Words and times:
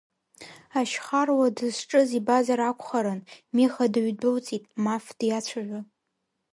Ашьхаруа 0.79 1.47
дызҿыз 1.57 2.09
ибазар 2.19 2.59
акәхарын, 2.61 3.19
Миха 3.55 3.85
дыҩдәылҵит, 3.93 4.63
Маф 4.83 5.05
диацәажәо. 5.19 5.79